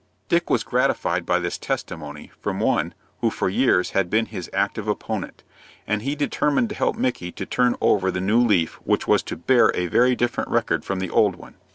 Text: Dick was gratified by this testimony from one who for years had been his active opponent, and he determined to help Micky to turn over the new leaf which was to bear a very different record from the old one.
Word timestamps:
Dick 0.29 0.49
was 0.49 0.63
gratified 0.63 1.27
by 1.27 1.37
this 1.37 1.59
testimony 1.59 2.31
from 2.39 2.59
one 2.59 2.95
who 3.19 3.29
for 3.29 3.49
years 3.49 3.91
had 3.91 4.09
been 4.09 4.25
his 4.25 4.49
active 4.51 4.87
opponent, 4.87 5.43
and 5.85 6.01
he 6.01 6.15
determined 6.15 6.69
to 6.69 6.75
help 6.75 6.95
Micky 6.95 7.31
to 7.33 7.45
turn 7.45 7.75
over 7.81 8.09
the 8.09 8.19
new 8.19 8.39
leaf 8.41 8.79
which 8.83 9.07
was 9.07 9.21
to 9.21 9.37
bear 9.37 9.69
a 9.75 9.85
very 9.85 10.15
different 10.15 10.49
record 10.49 10.83
from 10.83 11.01
the 11.01 11.11
old 11.11 11.35
one. 11.35 11.53